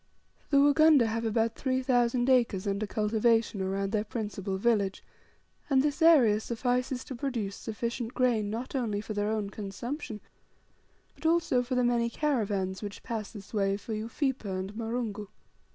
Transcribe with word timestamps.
The 0.49 0.57
Wagunda 0.57 1.05
have 1.05 1.25
about 1.25 1.53
three 1.53 1.83
thousand 1.83 2.27
acres 2.27 2.65
under 2.65 2.87
cultivation 2.87 3.61
around 3.61 3.91
their 3.91 4.03
principal 4.03 4.57
village, 4.57 5.03
and 5.69 5.83
this 5.83 6.01
area 6.01 6.39
suffices 6.39 7.03
to 7.03 7.13
produce 7.13 7.55
sufficient 7.55 8.15
grain 8.15 8.49
not 8.49 8.73
only 8.73 8.99
for 8.99 9.13
their 9.13 9.29
own 9.29 9.51
consumption, 9.51 10.19
but 11.13 11.27
also 11.27 11.61
for 11.61 11.75
the 11.75 11.83
many 11.83 12.09
caravans 12.09 12.81
which 12.81 13.03
pass 13.03 13.33
by 13.33 13.37
this 13.37 13.53
way 13.53 13.77
for 13.77 13.93
Ufipa 13.93 14.45
and 14.49 14.73
Marungu. 14.73 15.27